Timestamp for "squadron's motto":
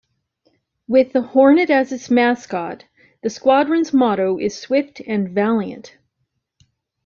3.29-4.39